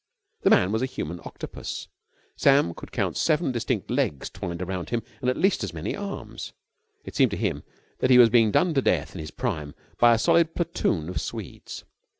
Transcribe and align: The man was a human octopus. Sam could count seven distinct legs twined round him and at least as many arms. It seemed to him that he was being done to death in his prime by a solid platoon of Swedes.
The 0.41 0.49
man 0.49 0.71
was 0.71 0.81
a 0.81 0.87
human 0.87 1.19
octopus. 1.23 1.87
Sam 2.35 2.73
could 2.73 2.91
count 2.91 3.17
seven 3.17 3.51
distinct 3.51 3.91
legs 3.91 4.31
twined 4.31 4.67
round 4.67 4.89
him 4.89 5.03
and 5.21 5.29
at 5.29 5.37
least 5.37 5.63
as 5.63 5.75
many 5.75 5.95
arms. 5.95 6.53
It 7.05 7.15
seemed 7.15 7.29
to 7.29 7.37
him 7.37 7.61
that 7.99 8.09
he 8.09 8.17
was 8.17 8.31
being 8.31 8.49
done 8.49 8.73
to 8.73 8.81
death 8.81 9.13
in 9.13 9.19
his 9.19 9.29
prime 9.29 9.75
by 9.99 10.15
a 10.15 10.17
solid 10.17 10.55
platoon 10.55 11.07
of 11.07 11.21
Swedes. 11.21 11.83